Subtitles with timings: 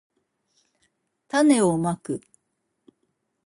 [1.27, 2.21] たねをまく